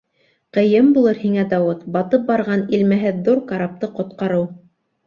Ҡыйын 0.57 0.87
булыр 0.95 1.19
һиңә, 1.25 1.45
Дауыт, 1.53 1.85
батып 1.99 2.27
барған 2.33 2.67
иләмһеҙ 2.79 3.25
ҙур 3.31 3.47
карапты 3.55 3.97
ҡотҡарыу. 4.01 4.53